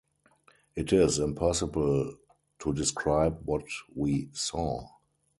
It 0.73 0.91
is 0.93 1.19
impossible 1.19 2.15
to 2.57 2.73
describe 2.73 3.39
what 3.45 3.65
we 3.93 4.29
saw. 4.33 4.87